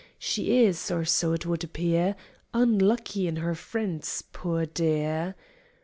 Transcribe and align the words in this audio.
(She 0.17 0.63
is, 0.65 0.89
or 0.89 1.05
so 1.05 1.31
it 1.33 1.45
would 1.45 1.63
appear, 1.63 2.15
Unlucky 2.55 3.27
in 3.27 3.35
her 3.35 3.53
friends, 3.53 4.23
poor 4.33 4.65
dear!) 4.65 5.35